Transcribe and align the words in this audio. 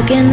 stuck 0.00 0.10
in 0.12 0.29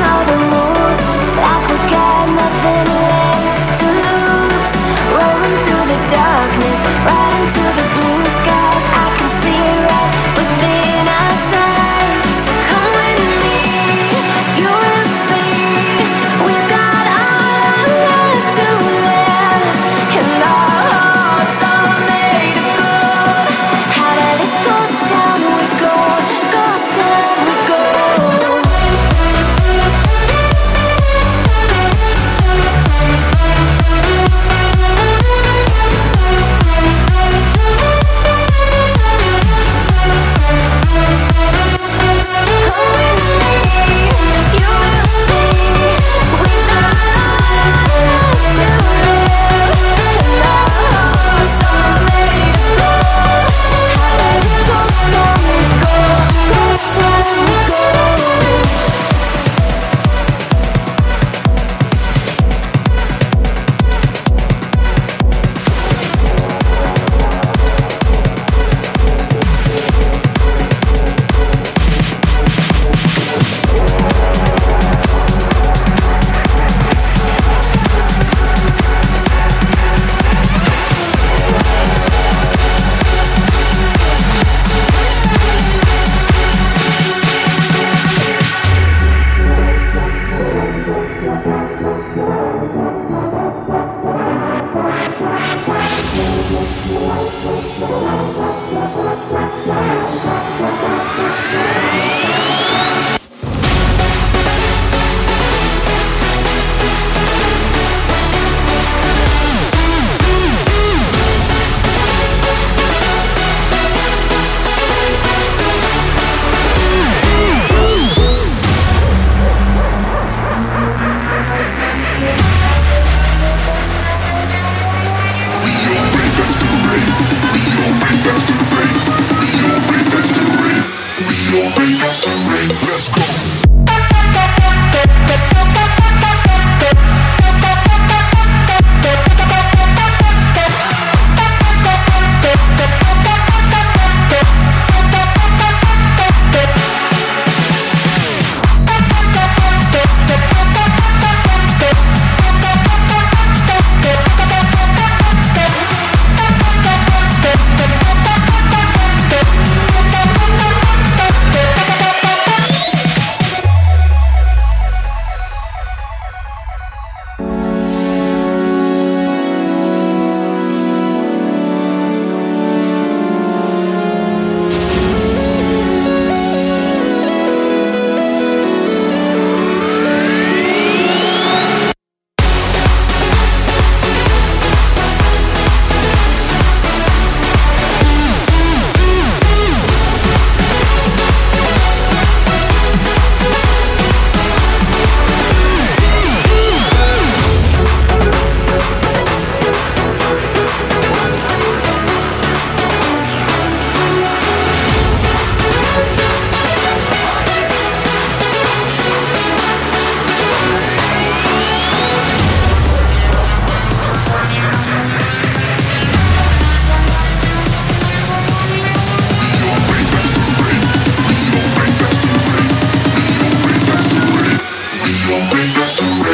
know 0.00 0.18
the 0.30 0.36
rules, 0.52 0.98
like 1.36 1.64
we 1.70 1.76
got 1.90 2.28
nothing. 2.28 3.01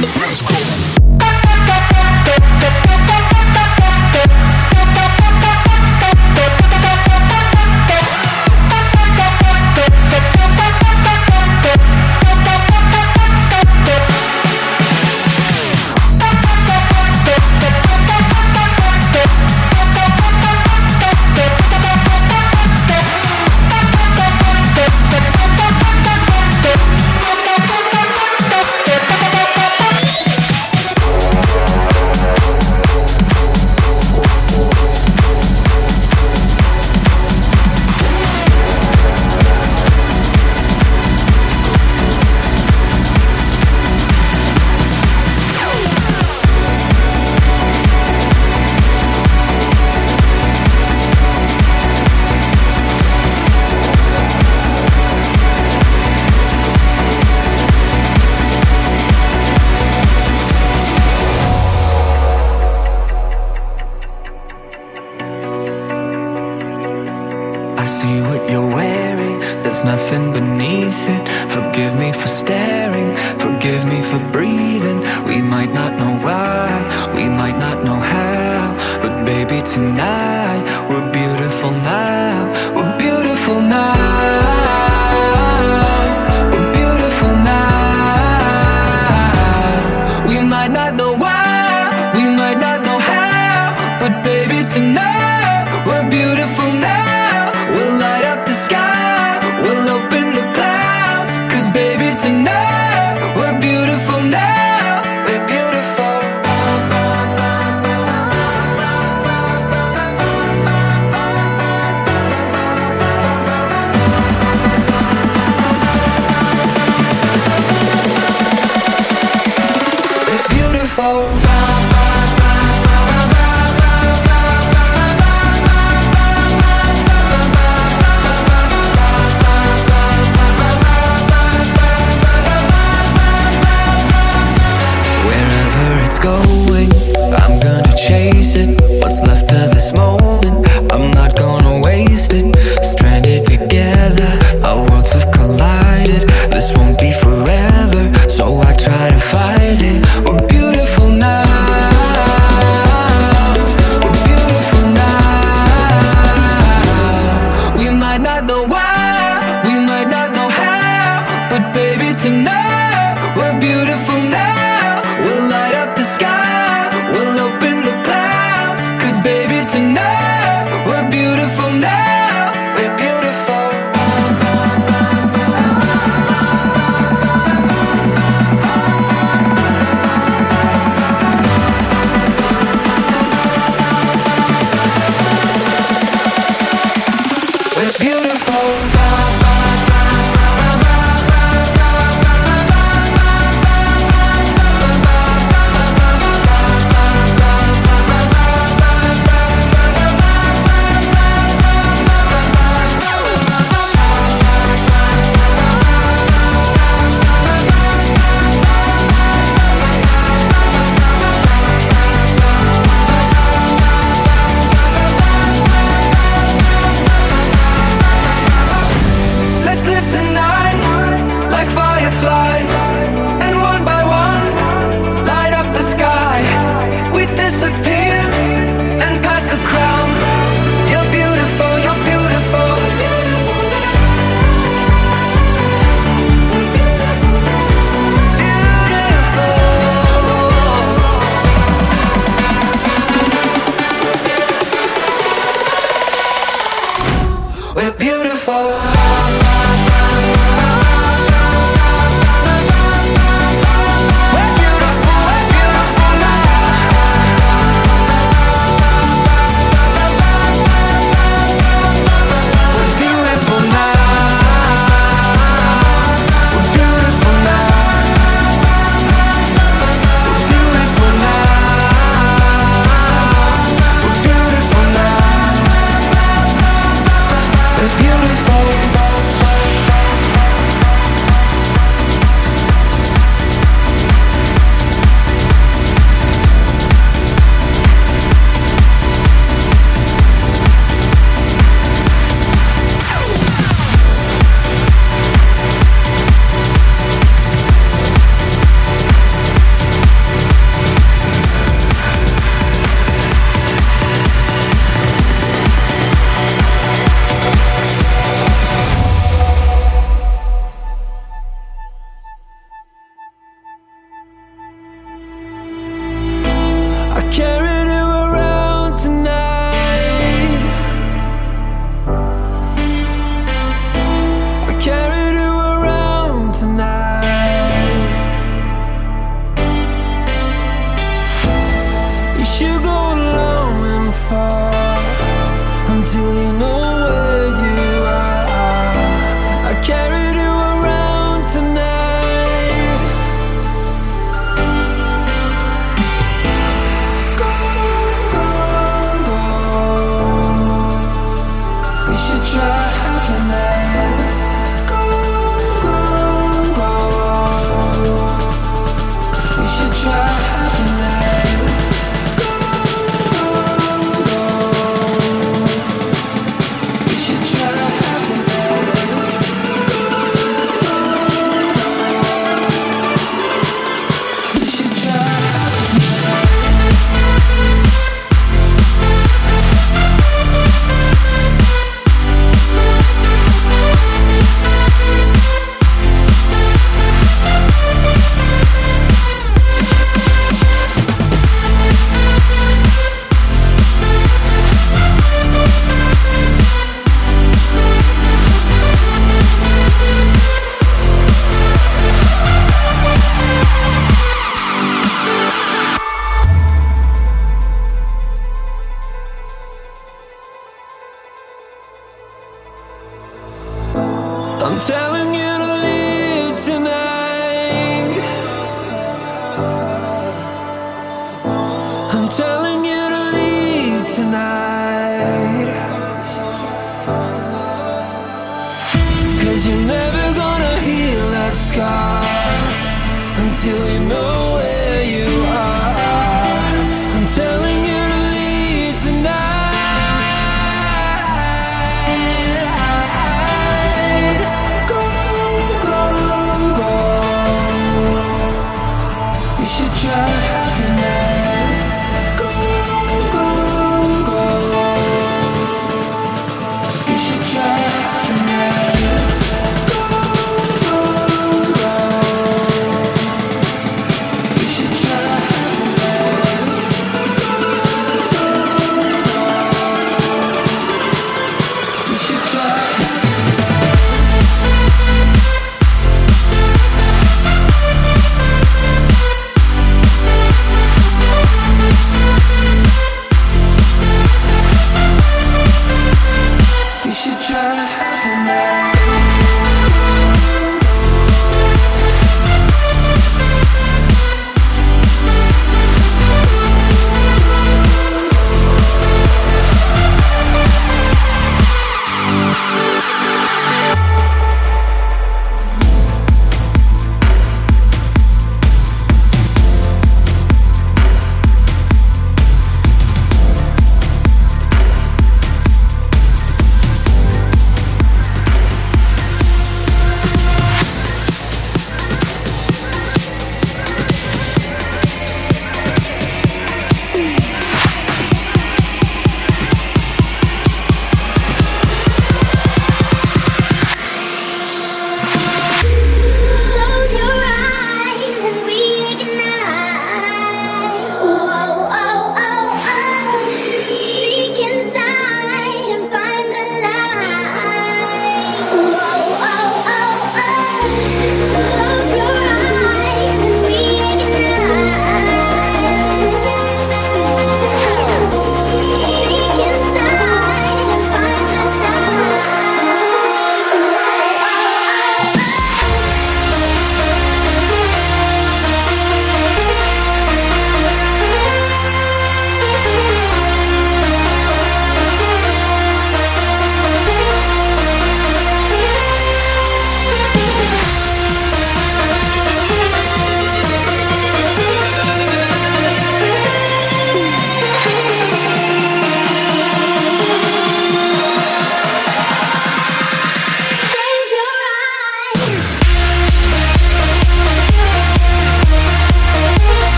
That's 0.00 0.49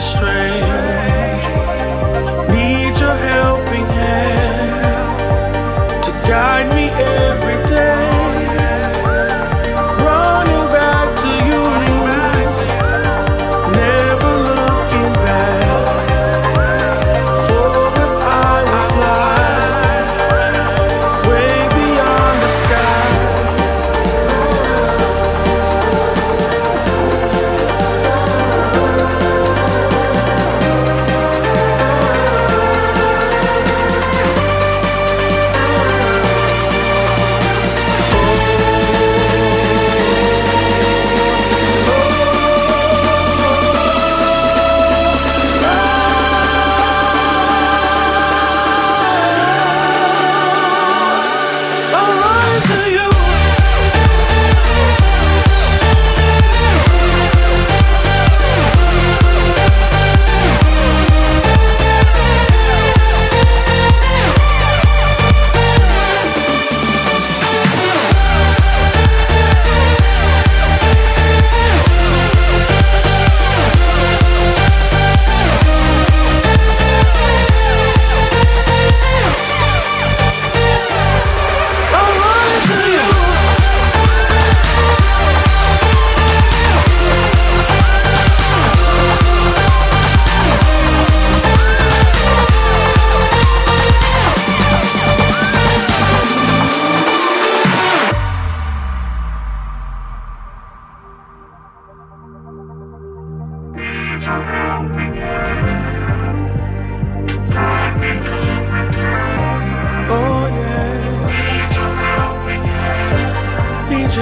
straight. 0.00 0.89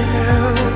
down 0.06 0.67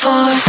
for 0.00 0.40